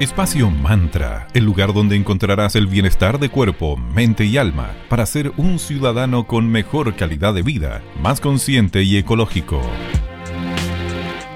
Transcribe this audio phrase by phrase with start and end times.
[0.00, 5.30] Espacio Mantra, el lugar donde encontrarás el bienestar de cuerpo, mente y alma para ser
[5.36, 9.60] un ciudadano con mejor calidad de vida, más consciente y ecológico.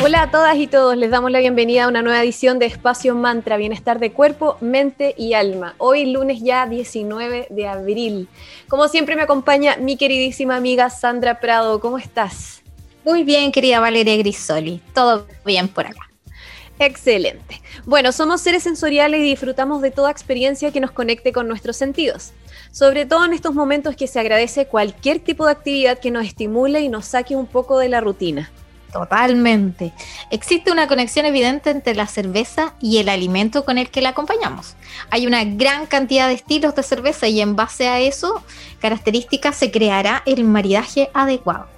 [0.02, 3.14] Hola a todas y todos, les damos la bienvenida a una nueva edición de Espacio
[3.14, 5.74] Mantra, Bienestar de Cuerpo, Mente y Alma.
[5.76, 8.28] Hoy lunes ya 19 de abril.
[8.66, 12.62] Como siempre me acompaña mi queridísima amiga Sandra Prado, ¿cómo estás?
[13.04, 16.03] Muy bien, querida Valeria Grisoli, todo bien por acá.
[16.78, 17.60] Excelente.
[17.84, 22.32] Bueno, somos seres sensoriales y disfrutamos de toda experiencia que nos conecte con nuestros sentidos.
[22.72, 26.80] Sobre todo en estos momentos que se agradece cualquier tipo de actividad que nos estimule
[26.80, 28.50] y nos saque un poco de la rutina.
[28.92, 29.92] Totalmente.
[30.30, 34.76] Existe una conexión evidente entre la cerveza y el alimento con el que la acompañamos.
[35.10, 38.44] Hay una gran cantidad de estilos de cerveza y en base a eso,
[38.80, 41.73] características, se creará el maridaje adecuado.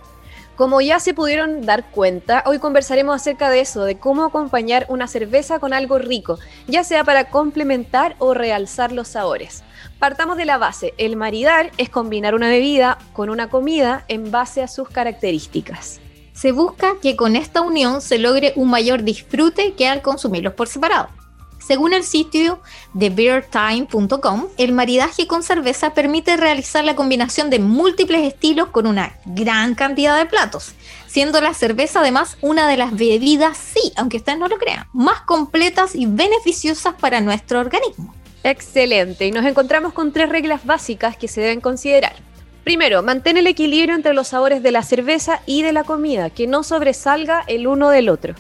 [0.57, 5.07] Como ya se pudieron dar cuenta, hoy conversaremos acerca de eso, de cómo acompañar una
[5.07, 9.65] cerveza con algo rico, ya sea para complementar o realzar los sabores.
[9.99, 14.63] Partamos de la base, el maridar es combinar una bebida con una comida en base
[14.63, 16.01] a sus características.
[16.33, 20.69] Se busca que con esta unión se logre un mayor disfrute que al consumirlos por
[20.69, 21.09] separado.
[21.67, 22.61] Según el sitio
[22.95, 29.17] de beertime.com, el maridaje con cerveza permite realizar la combinación de múltiples estilos con una
[29.25, 30.75] gran cantidad de platos,
[31.09, 35.23] siendo la cerveza además una de las bebidas, sí, aunque ustedes no lo crean, más
[35.23, 38.15] completas y beneficiosas para nuestro organismo.
[38.45, 42.15] Excelente, y nos encontramos con tres reglas básicas que se deben considerar.
[42.63, 46.47] Primero, mantén el equilibrio entre los sabores de la cerveza y de la comida, que
[46.47, 48.37] no sobresalga el uno del otro.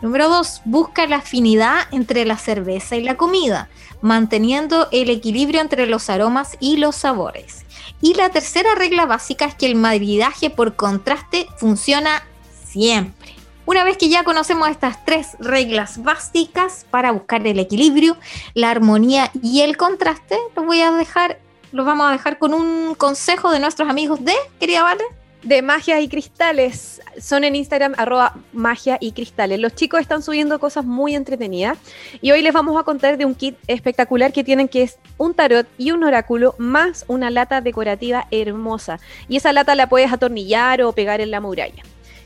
[0.00, 0.62] Número 2.
[0.64, 3.68] Busca la afinidad entre la cerveza y la comida,
[4.00, 7.64] manteniendo el equilibrio entre los aromas y los sabores.
[8.00, 12.22] Y la tercera regla básica es que el maridaje por contraste funciona
[12.64, 13.34] siempre.
[13.66, 18.16] Una vez que ya conocemos estas tres reglas básicas para buscar el equilibrio,
[18.54, 21.40] la armonía y el contraste, los voy a dejar,
[21.72, 26.00] los vamos a dejar con un consejo de nuestros amigos de, querida Vale de magia
[26.00, 27.00] y cristales.
[27.20, 29.58] Son en Instagram arroba magia y cristales.
[29.60, 31.78] Los chicos están subiendo cosas muy entretenidas
[32.20, 35.34] y hoy les vamos a contar de un kit espectacular que tienen que es un
[35.34, 39.00] tarot y un oráculo más una lata decorativa hermosa.
[39.28, 41.82] Y esa lata la puedes atornillar o pegar en la muralla.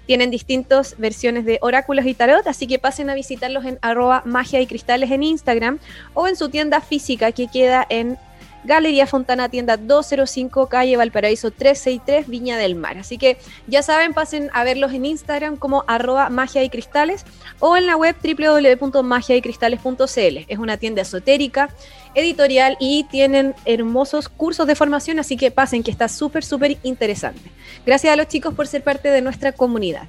[0.06, 4.60] Tienen distintas versiones de oráculos y tarot, así que pasen a visitarlos en arroba magia
[4.60, 5.78] y cristales en Instagram
[6.14, 8.18] o en su tienda física que queda en
[8.64, 12.98] Galería Fontana, tienda 205, calle Valparaíso 363, Viña del Mar.
[12.98, 17.24] Así que ya saben, pasen a verlos en Instagram como arroba magia y cristales
[17.58, 20.38] o en la web www.magiaycristales.cl.
[20.48, 21.70] Es una tienda esotérica,
[22.14, 27.50] editorial y tienen hermosos cursos de formación, así que pasen que está súper, súper interesante.
[27.84, 30.08] Gracias a los chicos por ser parte de nuestra comunidad.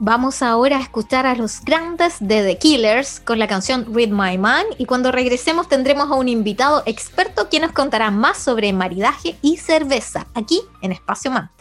[0.00, 4.36] Vamos ahora a escuchar a los grandes de The Killers con la canción Read My
[4.36, 9.36] Mind y cuando regresemos tendremos a un invitado experto quien nos contará más sobre maridaje
[9.40, 11.53] y cerveza aquí en Espacio Mantra.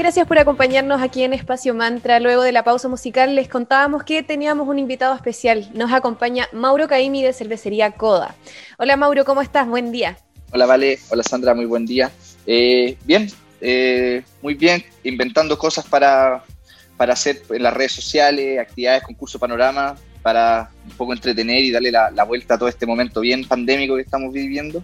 [0.00, 2.20] Gracias por acompañarnos aquí en Espacio Mantra.
[2.20, 5.68] Luego de la pausa musical les contábamos que teníamos un invitado especial.
[5.74, 8.34] Nos acompaña Mauro Caimi de Cervecería Coda.
[8.78, 9.68] Hola Mauro, ¿cómo estás?
[9.68, 10.16] Buen día.
[10.52, 12.10] Hola Vale, hola Sandra, muy buen día.
[12.46, 13.30] Eh, bien,
[13.60, 16.44] eh, muy bien, inventando cosas para,
[16.96, 21.92] para hacer en las redes sociales, actividades, concurso panorama, para un poco entretener y darle
[21.92, 24.82] la, vuelta a todo este momento bien pandémico que estamos viviendo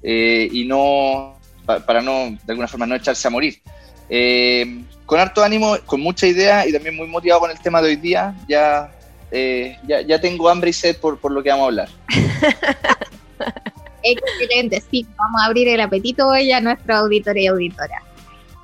[0.00, 3.60] eh, y no, para no, de alguna forma, no echarse a morir.
[4.08, 7.88] Eh, con harto ánimo, con mucha idea y también muy motivado con el tema de
[7.88, 8.90] hoy día, ya,
[9.30, 11.88] eh, ya, tengo hambre y sed por, por lo que vamos a hablar.
[14.02, 18.02] Excelente, sí, vamos a abrir el apetito hoy a nuestra auditoría y auditora.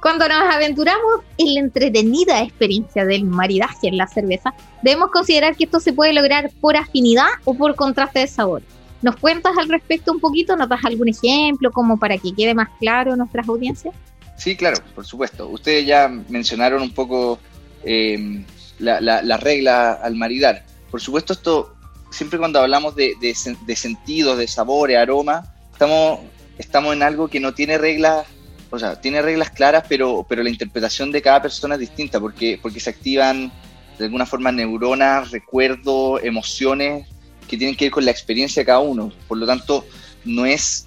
[0.01, 5.65] Cuando nos aventuramos en la entretenida experiencia del maridaje en la cerveza, debemos considerar que
[5.65, 8.63] esto se puede lograr por afinidad o por contraste de sabor.
[9.03, 10.57] ¿Nos cuentas al respecto un poquito?
[10.57, 13.95] ¿Nos das algún ejemplo como para que quede más claro nuestras audiencias?
[14.41, 15.49] Sí, claro, por supuesto.
[15.49, 17.39] Ustedes ya mencionaron un poco
[17.85, 18.43] eh,
[18.79, 20.65] la, regla al maridar.
[20.91, 21.75] Por supuesto, esto,
[22.11, 26.21] siempre cuando hablamos de, de, sentidos, de sabores, aroma, estamos,
[26.57, 28.27] estamos en algo que no tiene reglas
[28.71, 32.59] o sea, tiene reglas claras, pero, pero la interpretación de cada persona es distinta porque,
[32.63, 33.53] porque se activan
[33.99, 37.07] de alguna forma neuronas, recuerdos, emociones
[37.47, 39.13] que tienen que ver con la experiencia de cada uno.
[39.29, 39.85] Por lo tanto,
[40.25, 40.87] no es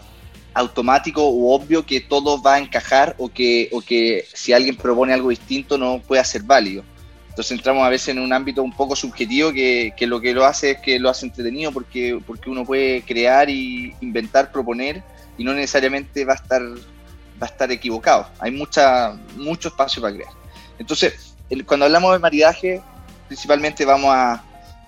[0.54, 5.14] automático u obvio que todo va a encajar o que, o que si alguien propone
[5.14, 6.84] algo distinto no pueda ser válido.
[7.30, 10.46] Entonces entramos a veces en un ámbito un poco subjetivo que, que, lo que lo
[10.46, 15.02] hace es que lo hace entretenido porque, porque uno puede crear y inventar, proponer
[15.38, 16.62] y no necesariamente va a estar
[17.42, 18.28] va a estar equivocado.
[18.40, 20.32] Hay mucha, mucho espacio para crear.
[20.78, 22.82] Entonces, cuando hablamos de maridaje,
[23.28, 24.44] principalmente vamos a,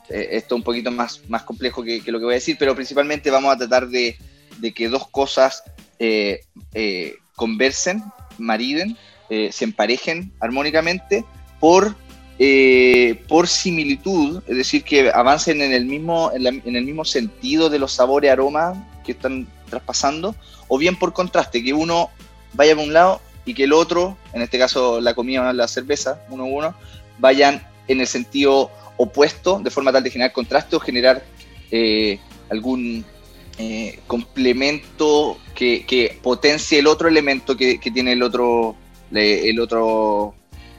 [0.09, 2.75] eh, esto es un poquito más, más complejo que, lo que voy a decir, pero
[2.75, 4.17] principalmente vamos a tratar de,
[4.75, 5.63] que dos cosas
[5.99, 6.41] eh,
[6.73, 8.03] eh, conversen,
[8.37, 8.97] mariden,
[9.27, 11.25] se emparejen armónicamente
[11.59, 11.95] por,
[13.27, 17.91] por similitud, es decir, que avancen en el, mismo, en, el mismo sentido de los
[17.91, 20.35] sabores, aromas que están traspasando,
[20.67, 22.11] o bien por contraste, que uno
[22.53, 25.67] vaya por un lado y que el otro, en este caso la comida o la
[25.67, 26.75] cerveza, uno a uno,
[27.19, 31.23] vayan en el sentido opuesto, de forma tal de generar contraste o generar
[31.71, 33.05] eh, algún
[33.57, 38.75] eh, complemento que, que, potencie el otro elemento que, tiene el otro,
[39.11, 40.35] el otro,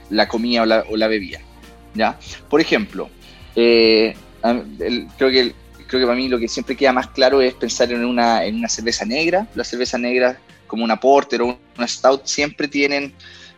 [0.09, 1.39] la comida o la, bebida.
[1.93, 2.19] ¿ya?
[2.49, 3.09] Por ejemplo,
[3.55, 4.15] eh,
[5.17, 5.53] creo que
[5.87, 8.55] creo que para mí lo que siempre queda más claro es pensar en una, en
[8.55, 9.47] una cerveza negra.
[9.55, 13.13] La cerveza negra como una porter o una stout siempre tienen,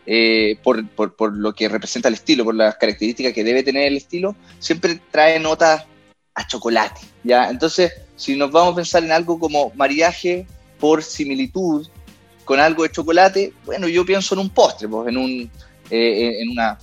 [0.06, 3.86] eh, por, por, por, lo que representa el estilo, por las características que debe tener
[3.86, 5.84] el estilo, siempre trae notas
[6.34, 7.50] a chocolate, ¿ya?
[7.50, 10.46] Entonces, si nos vamos a pensar en algo como mariaje
[10.78, 11.86] por similitud
[12.44, 15.50] con algo de chocolate, bueno, yo pienso en un postre, pues, en, un,
[15.90, 16.78] eh, en una,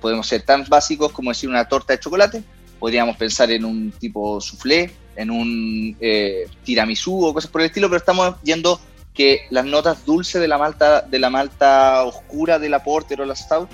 [0.00, 2.42] podemos ser tan básicos como decir una torta de chocolate,
[2.78, 7.88] podríamos pensar en un tipo soufflé, en un eh, tiramisú o cosas por el estilo,
[7.88, 8.80] pero estamos yendo
[9.12, 13.26] que las notas dulces de la malta, de la malta oscura de la porter o
[13.26, 13.68] la stout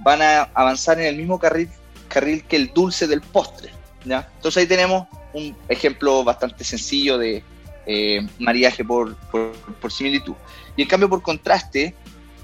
[0.00, 1.70] van a avanzar en el mismo carril,
[2.08, 3.70] carril que el dulce del postre.
[4.04, 4.28] ¿Ya?
[4.36, 7.42] Entonces ahí tenemos un ejemplo bastante sencillo de
[7.86, 10.34] eh, mariaje por, por, similitud.
[10.76, 11.94] Y en cambio por contraste,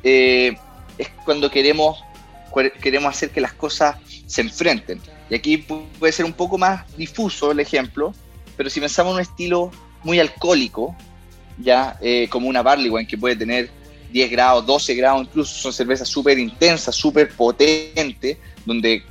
[0.02, 0.56] eh,
[0.96, 2.02] es cuando queremos,
[2.82, 3.96] queremos hacer que las cosas
[4.26, 5.00] se enfrenten.
[5.30, 8.14] Y aquí puede ser un poco más difuso el ejemplo,
[8.56, 9.70] pero si pensamos en un estilo
[10.02, 10.96] muy alcohólico,
[11.58, 13.70] ya eh, como una barley wine que puede tener
[14.10, 19.04] 10 grados, 12 grados, incluso son cervezas súper intensas, súper potentes, donde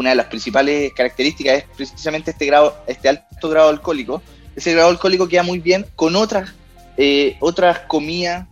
[0.00, 4.22] una de las principales características es precisamente este grado, este alto grado alcohólico.
[4.56, 6.54] Ese grado alcohólico queda muy bien con otras,
[6.96, 8.46] eh, otras comidas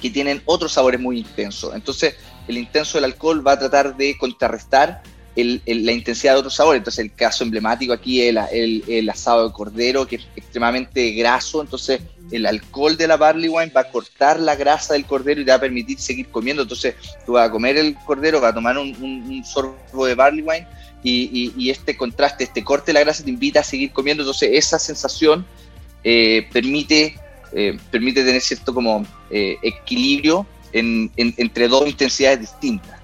[0.00, 1.74] que tienen otros sabores muy intensos.
[1.74, 2.16] Entonces,
[2.46, 5.02] el intenso del alcohol va a tratar de contrarrestar
[5.36, 6.80] la intensidad de otros sabores.
[6.80, 11.62] Entonces, el caso emblemático aquí es el, el, asado de cordero, que es extremadamente graso.
[11.62, 15.44] Entonces, el alcohol de la barley wine va a cortar la grasa del cordero y
[15.44, 16.62] te va a permitir seguir comiendo.
[16.62, 20.66] Entonces, tú vas a comer el cordero, vas a tomar un, sorbo de barley wine
[21.02, 24.22] y, este contraste, este corte de la grasa te invita a seguir comiendo.
[24.22, 25.46] Entonces, esa sensación
[26.04, 27.18] eh, permite,
[27.52, 33.00] eh, permite tener cierto como eh, equilibrio entre dos intensidades distintas.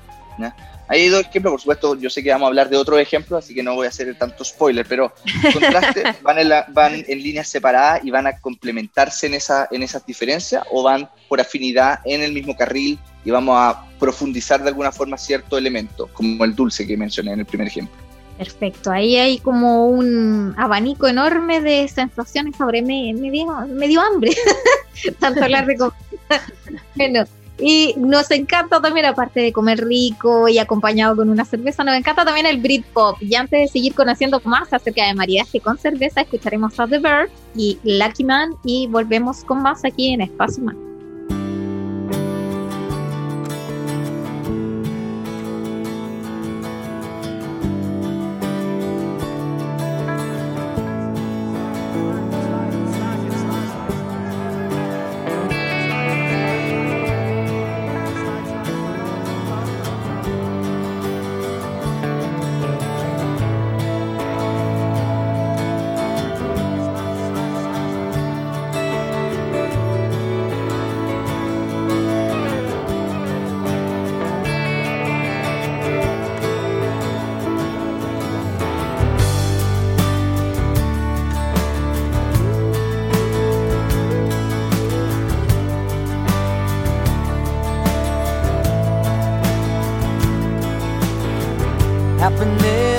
[0.89, 3.53] Hay dos ejemplos, por supuesto, yo sé que vamos a hablar de otro ejemplo, así
[3.53, 5.13] que no voy a hacer tanto spoiler, pero
[5.43, 10.85] en, van en líneas separadas y van a complementarse en, esa, en esas diferencias o
[10.85, 15.59] van por afinidad en el mismo carril y vamos a profundizar de alguna forma cierto
[15.59, 17.95] elemento, como el dulce que mencioné en el primer ejemplo.
[18.39, 24.01] Perfecto, ahí hay como un abanico enorme de sensaciones sobre me, me, dio, me dio
[24.01, 24.31] hambre,
[25.19, 25.77] tanto hablar de
[26.95, 27.25] Bueno,
[27.59, 32.25] Y nos encanta también, aparte de comer rico y acompañado con una cerveza, nos encanta
[32.25, 33.21] también el Britpop.
[33.21, 37.31] Y antes de seguir conociendo más acerca de maridaje con cerveza, escucharemos a The Bird
[37.57, 40.86] y Lucky Man y volvemos con más aquí en Espacio Man.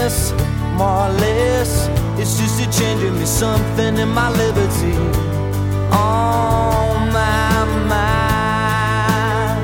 [0.07, 0.31] less,
[0.79, 1.89] more less.
[2.19, 4.95] It's just a change in me something in my liberty.
[5.91, 9.63] On my mind,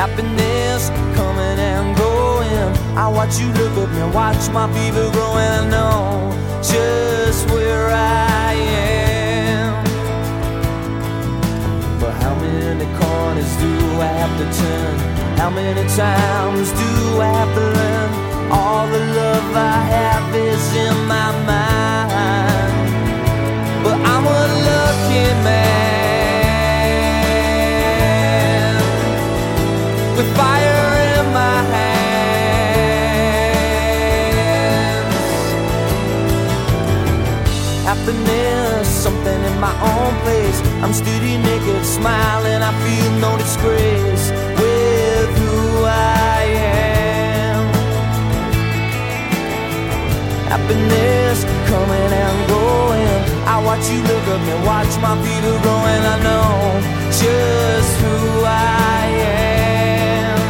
[0.00, 2.68] happiness coming and going.
[2.96, 7.88] I watch you look at me, watch my fever grow, and I know just where
[7.88, 9.84] I am.
[12.00, 13.72] But how many corners do
[14.08, 14.96] I have to turn?
[15.38, 17.91] How many times do I have to learn?
[18.54, 22.92] All the love I have is in my mind.
[23.82, 25.82] But I'm a lucky man
[30.16, 30.84] with fire
[31.16, 32.02] in my hands.
[37.88, 40.58] Happiness, something in my own place.
[40.82, 42.60] I'm steady naked, smiling.
[42.62, 44.30] I feel no disgrace.
[53.72, 56.04] watch you look at me, watch my feet are growing.
[56.14, 56.52] I know
[57.22, 60.40] just who I am.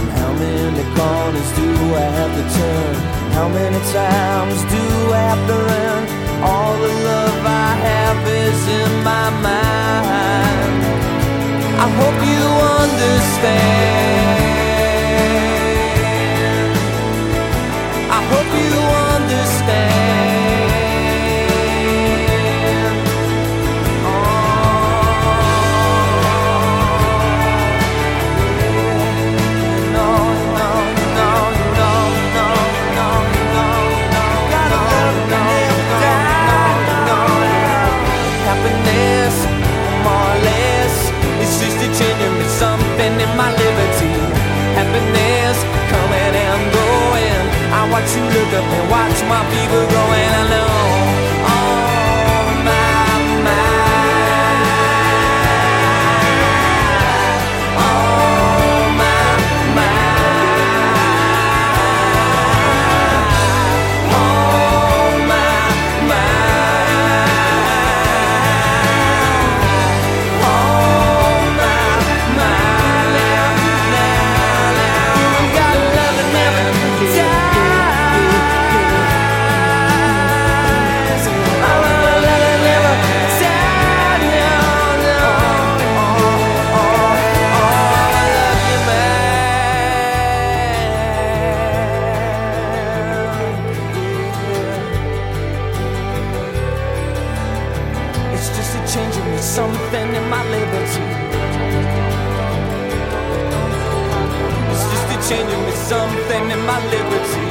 [0.00, 1.68] And how many corners do
[2.04, 2.94] I have to turn?
[3.32, 4.84] How many times do
[5.20, 6.02] I have to run?
[6.50, 10.80] All the love I have is in my mind.
[11.84, 12.44] I hope you
[12.82, 14.45] understand.
[47.96, 50.30] watch you look up and watch my fever growing.
[50.40, 50.85] I know.
[98.86, 101.02] changing me something in my liberty.
[104.70, 107.46] It's just a changing me something in my liberty.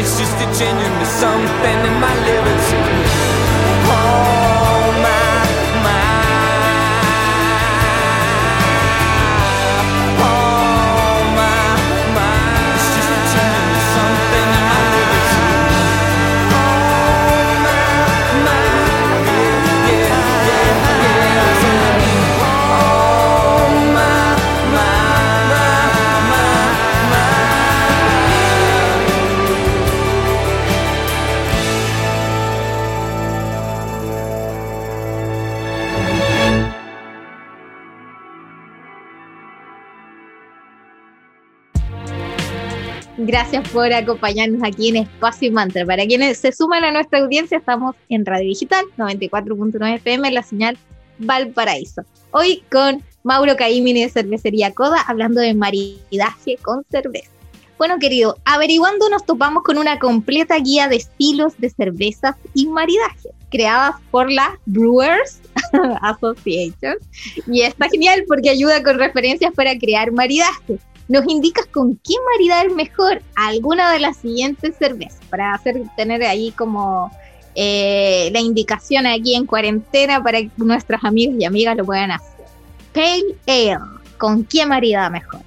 [0.00, 3.43] It's just a changing me something in my liberty.
[43.16, 45.86] Gracias por acompañarnos aquí en Espacio y Mantra.
[45.86, 50.76] Para quienes se suman a nuestra audiencia, estamos en Radio Digital 94.9 FM, la señal
[51.18, 52.02] Valparaíso.
[52.32, 57.30] Hoy con Mauro Caimini de Cervecería Coda, hablando de maridaje con cerveza.
[57.78, 63.30] Bueno, querido, averiguando nos topamos con una completa guía de estilos de cervezas y maridajes,
[63.48, 65.40] creadas por la Brewers
[66.02, 66.96] Association.
[67.46, 72.70] Y está genial porque ayuda con referencias para crear maridajes nos indicas con qué maridar
[72.70, 77.10] mejor alguna de las siguientes cervezas para hacer tener ahí como
[77.54, 82.44] eh, la indicación aquí en cuarentena para que nuestros amigos y amigas lo puedan hacer.
[82.92, 83.78] Pale Ale,
[84.18, 85.40] ¿con qué maridar mejor?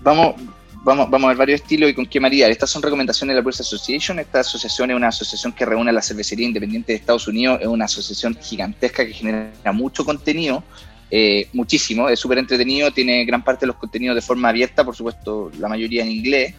[0.00, 0.34] Vamos,
[0.82, 2.50] vamos, vamos a ver varios estilos y con qué maridar.
[2.50, 4.18] Estas son recomendaciones de la Brewers Association.
[4.18, 7.58] Esta asociación es una asociación que reúne a la cervecería independiente de Estados Unidos.
[7.62, 10.62] Es una asociación gigantesca que genera mucho contenido
[11.10, 14.96] eh, muchísimo, es súper entretenido, tiene gran parte de los contenidos de forma abierta, por
[14.96, 16.54] supuesto, la mayoría en inglés,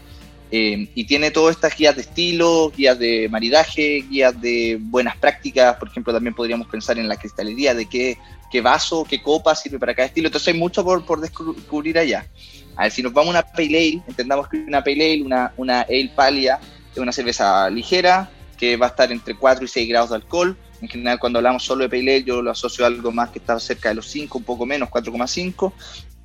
[0.51, 5.75] eh, y tiene todas estas guías de estilo, guías de maridaje, guías de buenas prácticas,
[5.77, 8.17] por ejemplo, también podríamos pensar en la cristalería, de qué,
[8.51, 12.27] qué vaso, qué copa sirve para cada estilo, entonces hay mucho por, por descubrir allá.
[12.75, 15.53] A ver, si nos vamos a una Pale Ale, entendamos que una Pale Ale, una,
[15.57, 16.59] una Ale Palia,
[16.91, 20.57] es una cerveza ligera, que va a estar entre 4 y 6 grados de alcohol,
[20.81, 23.39] en general, cuando hablamos solo de Pale Ale, yo lo asocio a algo más que
[23.39, 25.71] está cerca de los 5, un poco menos, 4,5.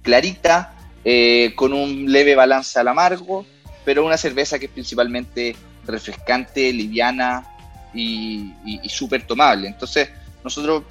[0.02, 3.46] Clarita, eh, con un leve balance al amargo,
[3.84, 7.46] pero una cerveza que es principalmente refrescante, liviana
[7.94, 8.52] y,
[8.88, 9.68] súper tomable.
[9.68, 10.10] Entonces,
[10.44, 10.82] nosotros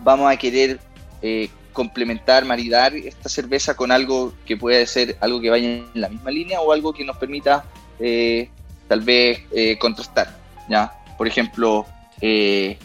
[0.00, 0.80] vamos a querer
[1.22, 6.08] eh, complementar, maridar esta cerveza con algo que puede ser algo que vaya en la
[6.08, 7.64] misma línea o algo que nos permita
[7.98, 8.50] eh,
[8.88, 9.40] tal vez
[9.78, 10.36] contrastar.
[10.68, 10.92] ¿ya?
[11.16, 11.86] Por ejemplo,
[12.22, 12.78] eh,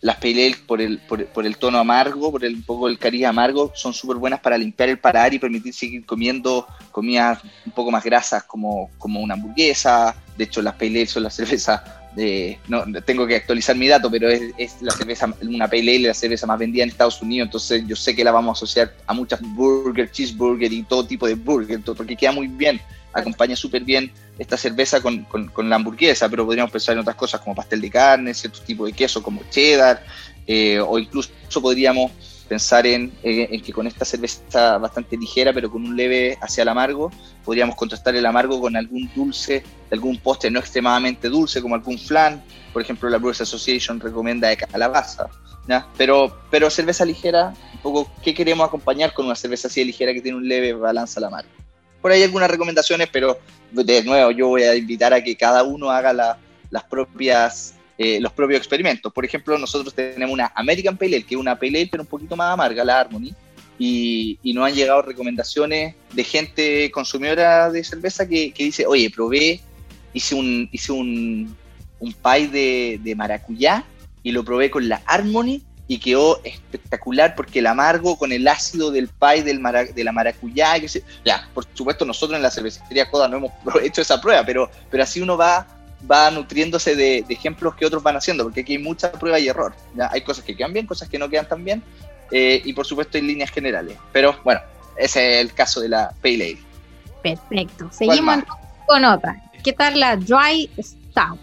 [0.00, 3.72] las pale por el, por, el tono amargo, por el un poco el cariz amargo,
[3.74, 8.04] son súper buenas para limpiar el paladar y permitir seguir comiendo comidas un poco más
[8.04, 10.14] grasas como, como una hamburguesa.
[10.36, 14.28] De hecho, las pale son la cerveza de, no tengo que actualizar mi dato, pero
[14.28, 18.14] es, la cerveza, una pale la cerveza más vendida en Estados Unidos, entonces yo sé
[18.14, 22.14] que la vamos a asociar a muchas burger, cheeseburger y todo tipo de burger, porque
[22.14, 22.80] queda muy bien
[23.14, 25.26] acompaña súper bien esta cerveza con,
[25.68, 28.92] la hamburguesa, pero podríamos pensar en otras cosas como pastel de carne, cierto tipo de
[28.92, 30.04] queso como cheddar,
[30.46, 31.30] eh, o incluso
[31.62, 32.10] podríamos
[32.48, 36.62] pensar en, eh, en, que con esta cerveza bastante ligera, pero con un leve hacia
[36.62, 37.10] el amargo,
[37.44, 42.42] podríamos contrastar el amargo con algún dulce, algún postre no extremadamente dulce, como algún flan.
[42.72, 45.28] Por ejemplo, la Brewers Association recomienda de calabaza.
[45.96, 50.20] Pero, pero cerveza ligera, poco, ¿qué queremos acompañar con una cerveza así de ligera que
[50.20, 51.63] tiene un leve balance al amargo?
[52.04, 53.38] Por ahí algunas recomendaciones, pero
[53.72, 58.30] de nuevo yo voy a invitar a que cada uno haga las propias, eh, los
[58.30, 59.10] propios experimentos.
[59.10, 62.06] Por ejemplo, nosotros tenemos una American Pale Ale, que es una Pale Ale, pero un
[62.06, 63.32] poquito más amarga, la Harmony,
[63.78, 69.62] y, y nos han llegado recomendaciones de gente consumidora de cerveza que, dice, oye, probé,
[70.12, 71.56] hice un, hice un,
[72.00, 73.82] un pie de, de maracuyá
[74.22, 78.90] y lo probé con la Harmony y quedó espectacular porque el amargo con el ácido
[78.90, 79.62] del pie del
[79.94, 80.88] de la maracuyá, que
[81.24, 85.02] ya, por supuesto nosotros en la cervecería Coda no hemos hecho esa prueba, pero, pero
[85.02, 85.66] así uno va,
[86.10, 89.74] va nutriéndose de, ejemplos que otros van haciendo, porque aquí hay mucha prueba y error.
[89.94, 90.08] ¿ya?
[90.12, 91.82] Hay cosas que quedan bien, cosas que no quedan tan bien,
[92.30, 93.98] eh, y por supuesto hay líneas generales.
[94.12, 94.60] Pero bueno,
[94.96, 96.58] ese es el caso de la Pale Ale.
[97.22, 97.90] Perfecto.
[97.92, 98.44] Seguimos
[98.86, 99.36] con otra.
[99.62, 101.40] ¿Qué tal la Dry Stout?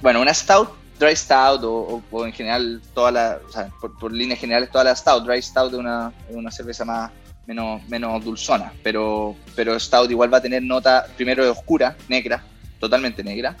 [0.00, 4.70] Bueno, una Stout dry stout o, en general toda la, o sea, por, líneas generales
[4.70, 7.10] toda la stout, dry stout es una, una cerveza más
[7.46, 12.42] menos, menos dulzona, pero, pero stout igual va a tener nota primero de oscura, negra,
[12.78, 13.56] totalmente negra,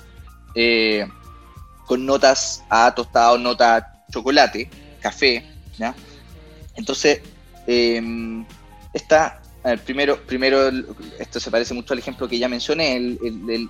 [0.54, 1.06] eh,
[1.86, 4.70] con notas a tostado, nota chocolate,
[5.00, 5.44] café.
[6.76, 7.20] Entonces,
[7.66, 8.02] eh,
[8.92, 9.40] esta
[9.84, 10.68] primero, primero,
[11.18, 13.18] esto se parece mucho al ejemplo que ya mencioné, el,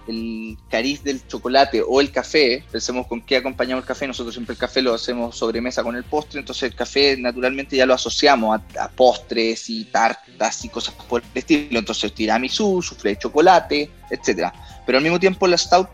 [0.09, 2.64] el, cariz del chocolate o el café.
[2.70, 4.09] Pensemos con qué acompañamos el café.
[4.09, 7.87] Nosotros siempre el café lo hacemos sobremesa con el postre, entonces el café naturalmente ya
[7.87, 11.78] lo asociamos a, postres y tartas y cosas por el estilo.
[11.78, 14.52] Entonces tiramisú, sufle de chocolate, etcétera.
[14.85, 15.88] Pero al mismo tiempo la stout,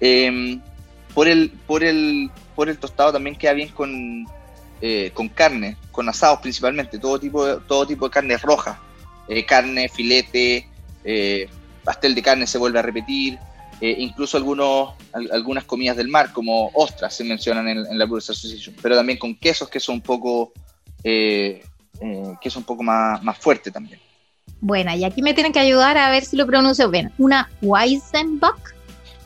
[0.00, 0.60] em,
[1.12, 4.28] por, el, por, el, por el tostado también queda bien con,
[4.80, 8.80] eh, con carne, con asados principalmente, todo tipo de, todo tipo de carne roja
[9.30, 10.68] eh, carne, filete,
[11.04, 11.48] eh,
[11.84, 13.38] pastel de carne se vuelve a repetir,
[13.80, 18.74] eh, incluso algunos, algunas comidas del mar, como ostras, se mencionan en, la Brewers Association,
[18.82, 20.52] pero también con quesos que son un poco,
[21.02, 21.62] que
[22.50, 24.00] son un poco más, más fuerte también.
[24.60, 27.12] Bueno, y aquí me tienen que ayudar a ver si lo pronuncio bien.
[27.16, 28.74] Una Weizenbock.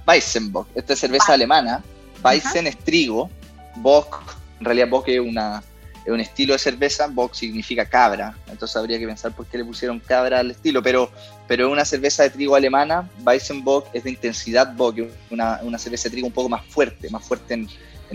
[0.06, 1.82] Weizenbock, esta es cerveza alemana.
[2.22, 3.30] Weizen es trigo,
[3.76, 5.62] Bock, en realidad Bock es una,
[6.04, 9.64] es un estilo de cerveza, Bock significa cabra, entonces habría que pensar por qué le
[9.64, 11.10] pusieron cabra al estilo, pero,
[11.48, 14.98] pero una cerveza de trigo alemana, Weizenbock, es de intensidad Bock,
[15.30, 17.68] una, una cerveza de trigo un poco más fuerte, más fuerte en,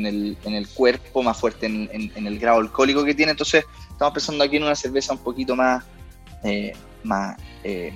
[0.05, 4.13] el, en el, cuerpo, más fuerte en, en, el grado alcohólico que tiene, entonces estamos
[4.13, 5.83] pensando aquí en una cerveza un poquito más,
[6.43, 6.73] eh,
[7.03, 7.91] más, eh,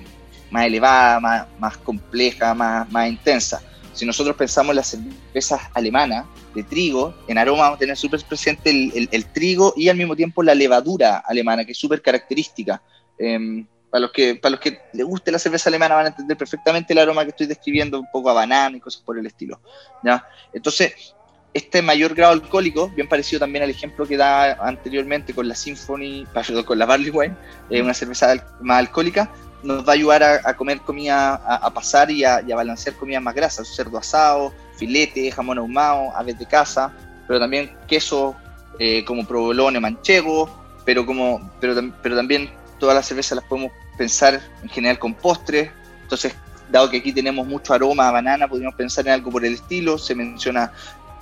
[0.50, 3.62] más elevada, más, más compleja, más, más intensa.
[3.94, 8.20] Si nosotros pensamos en las cervezas alemanas de trigo, en aroma vamos a tener súper
[8.24, 12.82] presente el, el, trigo y al mismo tiempo la levadura alemana, que es súper característica.
[13.18, 16.36] Eh, para los, que, para los que les guste la cerveza alemana van a entender
[16.36, 19.60] perfectamente el aroma que estoy describiendo, un poco a banana y cosas por el estilo.
[20.02, 20.26] ¿ya?
[20.52, 21.14] Entonces,
[21.52, 26.26] este mayor grado alcohólico, bien parecido también al ejemplo que da anteriormente con la Symphony,
[26.34, 27.36] perdón, con la Barley Wine,
[27.70, 29.30] eh, una cerveza más alcohólica,
[29.64, 33.68] nos va a ayudar a, comer comida, a, pasar y a, balancear comida más grasas,
[33.74, 36.92] cerdo asado, filete, jamón ahumado, aves de casa,
[37.26, 38.36] pero también queso
[38.78, 40.48] eh, como provolone, manchego,
[40.84, 45.70] pero, como, pero, pero también todas las cervezas las podemos pensar en general con postres,
[46.02, 46.34] entonces
[46.70, 49.98] dado que aquí tenemos mucho aroma a banana, podríamos pensar en algo por el estilo,
[49.98, 50.72] se menciona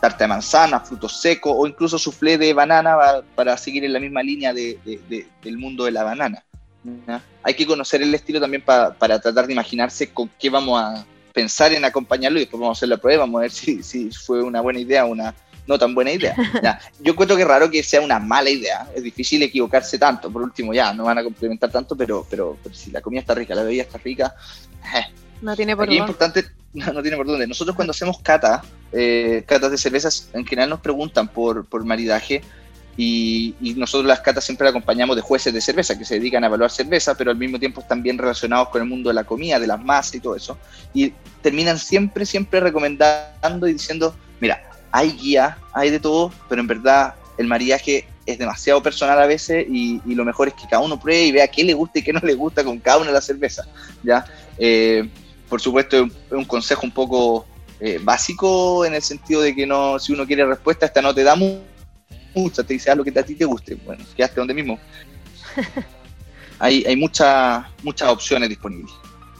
[0.00, 2.96] tarta de manzana, frutos secos o incluso soufflé de banana
[3.36, 4.78] para seguir en la misma línea de,
[5.42, 6.44] del mundo de la banana.
[7.42, 11.72] Hay que conocer el estilo también para tratar de imaginarse con qué vamos a pensar
[11.72, 14.42] en acompañarlo y después vamos a hacer la prueba, vamos a ver si, si fue
[14.42, 15.34] una buena idea o una
[15.66, 16.34] no tan buena idea.
[16.62, 16.80] Ya.
[17.00, 20.42] Yo encuentro que es raro que sea una mala idea, es difícil equivocarse tanto, por
[20.42, 23.62] último ya, no van a complementar tanto, pero, pero, si la comida está rica, la
[23.62, 24.34] bebida está rica,
[24.94, 25.06] eh.
[25.40, 26.00] no tiene por dónde.
[26.00, 27.46] importante, no, tiene por dónde.
[27.46, 32.42] Nosotros cuando hacemos cata, eh, catas de cervezas, en general nos preguntan por, por maridaje,
[32.96, 36.48] y, nosotros las catas siempre las acompañamos de jueces de cerveza que se dedican a
[36.48, 39.58] evaluar cerveza, pero al mismo tiempo están bien relacionados con el mundo de la comida,
[39.58, 40.58] de las masas y todo eso.
[40.92, 46.66] Y terminan siempre, siempre recomendando y diciendo, mira, hay guía, hay de todo, pero en
[46.66, 51.00] verdad el maridaje es demasiado personal a veces y, lo mejor es que cada uno
[51.00, 53.14] pruebe y vea qué le gusta y qué no le gusta con cada una de
[53.14, 53.66] las cervezas.
[54.02, 54.24] ¿ya?
[54.58, 55.08] Eh,
[55.48, 57.46] por supuesto, es un, consejo un poco
[57.80, 61.24] eh, básico en el sentido de que no, si uno quiere respuesta, esta no te
[61.24, 61.34] da
[62.34, 63.74] mucha, te dice algo que a ti te guste.
[63.84, 64.78] Bueno, quedaste donde mismo.
[66.58, 68.92] hay hay muchas muchas opciones disponibles.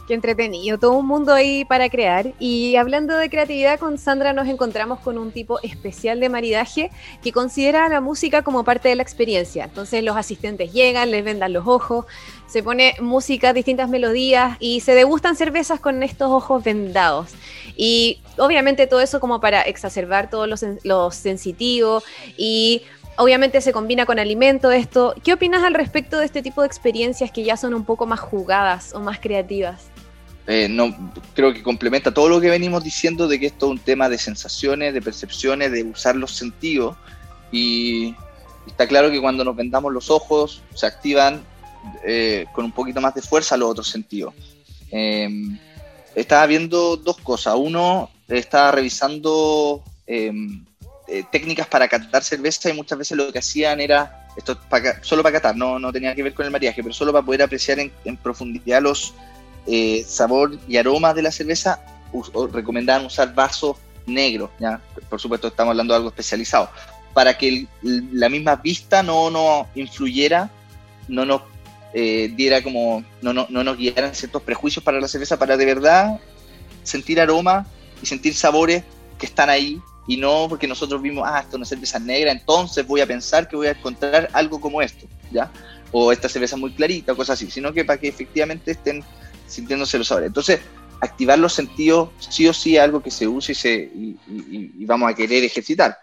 [0.07, 2.33] Qué entretenido, todo un mundo ahí para crear.
[2.37, 7.31] Y hablando de creatividad, con Sandra nos encontramos con un tipo especial de maridaje que
[7.31, 9.63] considera la música como parte de la experiencia.
[9.63, 12.05] Entonces los asistentes llegan, les vendan los ojos,
[12.47, 17.31] se pone música, distintas melodías y se degustan cervezas con estos ojos vendados.
[17.77, 22.03] Y obviamente todo eso como para exacerbar todos los, los sensitivos
[22.37, 22.81] y
[23.15, 25.13] Obviamente se combina con alimento esto.
[25.23, 28.19] ¿Qué opinas al respecto de este tipo de experiencias que ya son un poco más
[28.19, 29.92] jugadas o más creativas?
[30.45, 33.79] Eh, no, creo que complementa todo lo que venimos diciendo de que esto es un
[33.79, 36.97] tema de sensaciones, de percepciones, de usar los sentidos.
[37.51, 38.13] Y
[38.67, 41.43] está claro que cuando nos vendamos los ojos se activan
[42.05, 44.33] eh, con un poquito más de fuerza los otros sentidos.
[44.91, 45.57] Em,
[46.13, 47.55] estaba viendo dos cosas.
[47.57, 50.65] Uno, estaba revisando em,
[51.07, 54.59] eh, técnicas para catar cerveza y muchas veces lo que hacían era, esto
[55.01, 57.43] solo para catar, no, no tenía que ver con el mariaje, pero solo para poder
[57.43, 59.13] apreciar en profundidad los,
[59.67, 61.81] eh, sabor y aroma de la cerveza,
[62.51, 64.81] recomendaban usar vasos negros, ¿ya?
[65.09, 66.69] por supuesto estamos hablando de algo especializado,
[67.13, 70.49] para que la misma vista no nos influyera,
[71.07, 71.41] no nos
[71.93, 75.65] eh, diera como, no, no, no nos guiaran ciertos prejuicios para la cerveza, para de
[75.65, 76.19] verdad
[76.83, 77.67] sentir aroma
[78.01, 78.83] y sentir sabores
[79.17, 82.85] que están ahí y no porque nosotros vimos, ah, esto es una cerveza negra, entonces
[82.85, 85.51] voy a pensar que voy a encontrar algo como esto, ¿ya?
[85.91, 89.03] O esta cerveza muy clarita o cosas así, sino que para que efectivamente estén
[89.53, 90.27] sintiéndose los sabores.
[90.27, 90.59] Entonces,
[91.01, 95.11] activar los sentidos sí o sí es algo que se usa y, se, y, vamos
[95.11, 95.97] a querer ejercitar.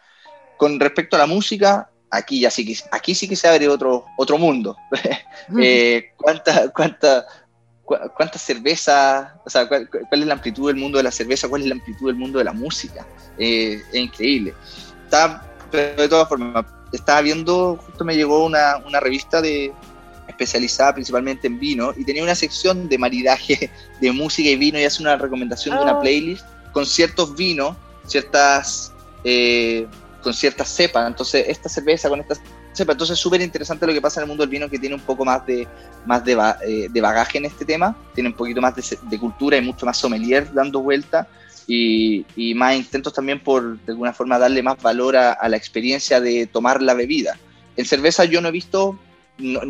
[0.56, 4.04] Con respecto a la música, aquí ya sí que, aquí sí que se abre otro,
[4.18, 4.76] otro mundo.
[5.60, 7.26] eh, ¿Cuánta, cuánta,
[8.14, 11.68] cuánta cerveza, o sea, cuál, es la amplitud del mundo de la cerveza, cuál es
[11.68, 13.06] la amplitud del mundo de la música?
[13.38, 14.54] Eh, es increíble.
[15.04, 19.72] Está, pero de todas formas, estaba viendo, justo me llegó una, una revista de,
[20.30, 24.84] especializada principalmente en vino y tenía una sección de maridaje de música y vino y
[24.84, 26.00] hace una recomendación de una ah.
[26.00, 28.92] playlist con ciertos vinos, ciertas
[29.24, 29.86] eh,
[30.22, 31.06] con ciertas cepas.
[31.06, 32.34] Entonces, esta cerveza con esta
[32.72, 32.92] cepa.
[32.92, 35.00] Entonces, es súper interesante lo que pasa en el mundo del vino, que tiene un
[35.00, 35.66] poco más de,
[36.06, 36.32] más de,
[36.66, 40.52] eh, bagaje en este tema, tiene un poquito más de, cultura y mucho más sommelier
[40.52, 41.28] dando vuelta.
[41.66, 42.24] Y,
[42.56, 46.46] más intentos también por, de alguna forma, darle más valor a, a la experiencia de
[46.46, 47.38] tomar la bebida.
[47.76, 48.98] En cerveza yo no he visto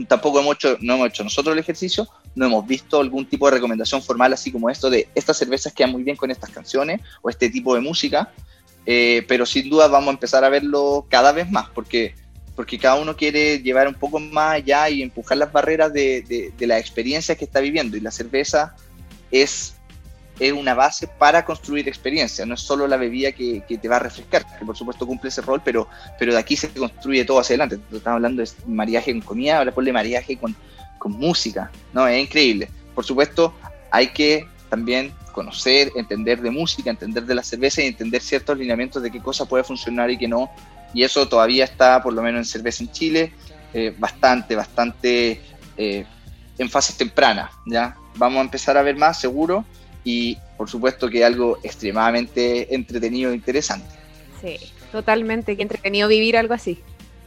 [0.06, 3.56] tampoco hemos hecho, no hemos hecho nosotros el ejercicio, no hemos visto algún tipo de
[3.56, 7.30] recomendación formal así como esto de estas cervezas quedan muy bien con estas canciones o
[7.30, 8.32] este tipo de música,
[8.86, 12.14] eh, pero sin duda vamos a empezar a verlo cada vez más, porque,
[12.56, 16.52] porque cada uno quiere llevar un poco más allá y empujar las barreras de, de,
[16.56, 17.96] de las experiencias que está viviendo.
[17.96, 18.74] Y la cerveza
[19.30, 19.74] es,
[20.40, 23.96] es una base para construir experiencias, no es solo la bebida que, que, te va
[23.96, 25.86] a refrescar, que por supuesto cumple ese rol, pero,
[26.18, 27.78] pero de aquí se construye todo hacia adelante.
[27.94, 30.56] Estamos hablando de mariaje con comida, ahora ponle mariaje con,
[30.98, 32.08] con música, ¿no?
[32.08, 32.70] Es increíble.
[32.94, 33.52] Por supuesto,
[33.90, 39.02] hay que también conocer, entender de música, entender de la cerveza y entender ciertos lineamientos
[39.02, 40.50] de qué cosa puede funcionar y qué no.
[40.94, 43.32] Y eso todavía está, por lo menos en cerveza en Chile,
[43.74, 45.40] eh, bastante, bastante
[45.76, 46.04] eh,
[46.58, 47.50] en fases tempranas.
[47.66, 47.96] ¿ya?
[48.16, 49.64] Vamos a empezar a ver más, seguro,
[50.04, 53.86] y por supuesto que algo extremadamente entretenido e interesante.
[54.40, 54.56] Sí,
[54.92, 56.78] totalmente, que entretenido vivir algo así.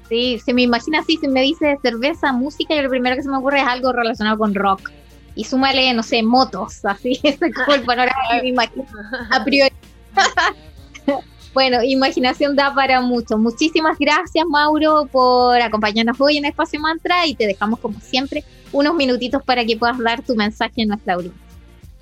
[0.09, 3.29] Sí, se me imagina así, se me dice cerveza, música, y lo primero que se
[3.29, 4.91] me ocurre es algo relacionado con rock
[5.35, 8.85] y súmale, no sé, motos, así, es como el panorama que me imagino
[9.31, 9.73] a priori.
[11.53, 13.37] bueno, imaginación da para mucho.
[13.37, 18.93] Muchísimas gracias, Mauro, por acompañarnos hoy en Espacio Mantra y te dejamos, como siempre, unos
[18.95, 21.41] minutitos para que puedas dar tu mensaje en nuestra audiencia.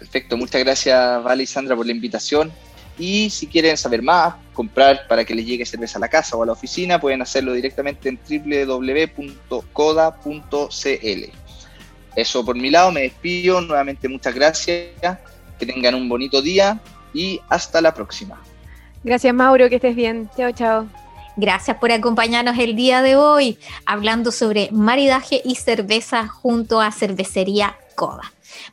[0.02, 2.52] Perfecto, muchas gracias, Vale y Sandra, por la invitación.
[2.98, 6.42] Y si quieren saber más, comprar para que les llegue cerveza a la casa o
[6.42, 9.32] a la oficina, pueden hacerlo directamente en www.coda.cl.
[12.16, 13.62] Eso por mi lado, me despido.
[13.62, 15.20] Nuevamente muchas gracias.
[15.60, 16.82] Que tengan un bonito día
[17.14, 18.42] y hasta la próxima.
[19.04, 20.32] Gracias Mauro, que estés bien.
[20.36, 20.88] Chao, chao.
[21.38, 27.78] Gracias por acompañarnos el día de hoy hablando sobre maridaje y cerveza junto a Cervecería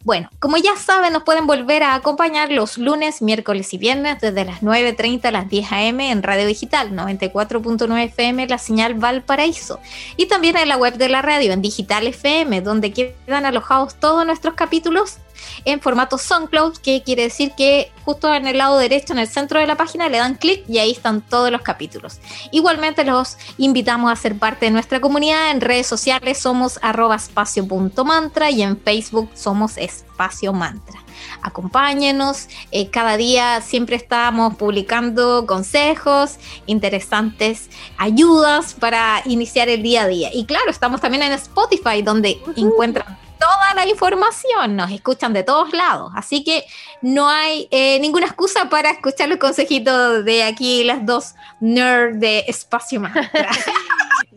[0.05, 4.45] Bueno, como ya saben, nos pueden volver a acompañar los lunes, miércoles y viernes desde
[4.45, 6.11] las 9.30 a las 10 a.m.
[6.11, 9.81] en Radio Digital 94.9 FM, la señal Valparaíso.
[10.17, 14.27] Y también en la web de la radio, en Digital FM, donde quedan alojados todos
[14.27, 15.19] nuestros capítulos
[15.65, 19.61] en formato SoundCloud, que quiere decir que justo en el lado derecho, en el centro
[19.61, 22.19] de la página, le dan clic y ahí están todos los capítulos.
[22.53, 25.51] Igualmente los invitamos a ser parte de nuestra comunidad.
[25.51, 30.99] En redes sociales somos arroba espacio.mantra y en Facebook somos espacio mantra.
[31.43, 40.09] Acompáñenos, eh, cada día siempre estamos publicando consejos interesantes, ayudas para iniciar el día a
[40.09, 40.31] día.
[40.33, 45.73] Y claro, estamos también en Spotify, donde encuentran toda la información, nos escuchan de todos
[45.73, 46.65] lados, así que
[47.03, 52.45] no hay eh, ninguna excusa para escuchar los consejitos de aquí las dos nerds de
[52.49, 53.29] Espacio Mantra.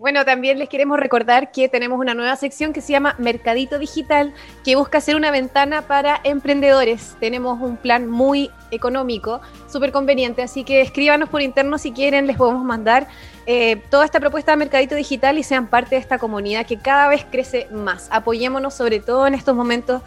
[0.02, 4.34] Bueno, también les queremos recordar que tenemos una nueva sección que se llama Mercadito Digital,
[4.64, 7.16] que busca ser una ventana para emprendedores.
[7.20, 12.36] Tenemos un plan muy económico, súper conveniente, así que escríbanos por interno si quieren, les
[12.36, 13.10] podemos mandar
[13.46, 17.08] eh, toda esta propuesta de Mercadito Digital y sean parte de esta comunidad que cada
[17.08, 18.08] vez crece más.
[18.12, 20.02] Apoyémonos sobre todo en estos momentos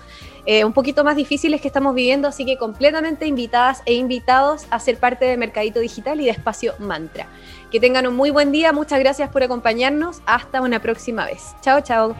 [0.46, 4.78] eh, un poquito más difíciles que estamos viviendo, así que completamente invitadas e invitados a
[4.78, 7.28] ser parte de Mercadito Digital y de Espacio Mantra.
[7.70, 11.54] Que tengan un muy buen día, muchas gracias por acompañarnos, hasta una próxima vez.
[11.61, 12.14] Chao, chao.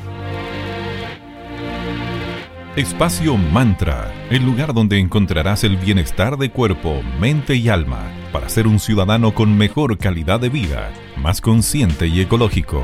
[2.77, 8.67] Espacio Mantra, el lugar donde encontrarás el bienestar de cuerpo, mente y alma para ser
[8.67, 12.83] un ciudadano con mejor calidad de vida, más consciente y ecológico.